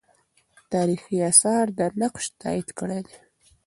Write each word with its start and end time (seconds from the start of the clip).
تاریخي 0.71 1.17
آثار 1.31 1.65
دا 1.77 1.85
نقش 2.01 2.25
تایید 2.41 2.69
کړی 2.79 2.99
دی. 3.07 3.15